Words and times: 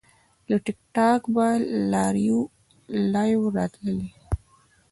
له 0.49 0.57
ټیک 0.65 0.79
ټاک 0.95 1.21
به 1.33 1.47
لایو 3.13 3.43
راتللی 3.57 4.09